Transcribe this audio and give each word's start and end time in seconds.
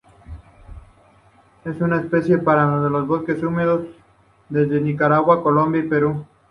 Es 1.63 1.79
una 1.79 1.99
especie 2.01 2.37
rara 2.37 2.63
en 2.63 2.91
los 2.91 3.05
bosques 3.05 3.43
húmedos, 3.43 3.85
desde 4.49 4.81
Nicaragua 4.81 5.35
a 5.35 5.41
Colombia 5.43 5.83
y 5.83 5.87
Perú. 5.87 6.25